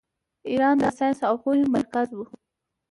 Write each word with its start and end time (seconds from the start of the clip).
ایران 0.49 0.75
د 0.79 0.83
ساینس 0.97 1.19
او 1.29 1.35
پوهې 1.43 1.63
مرکز 1.75 2.07
و. 2.13 2.19